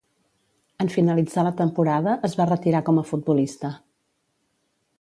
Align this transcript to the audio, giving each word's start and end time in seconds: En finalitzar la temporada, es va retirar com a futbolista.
En 0.85 0.89
finalitzar 0.93 1.43
la 1.47 1.51
temporada, 1.59 2.15
es 2.29 2.35
va 2.39 2.47
retirar 2.53 2.81
com 2.89 3.01
a 3.03 3.07
futbolista. 3.11 3.71